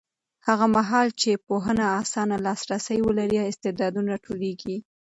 هغه 0.47 0.65
مهال 0.75 1.07
چې 1.21 1.41
پوهنه 1.47 1.85
اسانه 2.01 2.37
لاسرسی 2.45 2.97
ولري، 3.03 3.39
استعدادونه 3.51 4.09
راټوکېږي. 4.13 4.77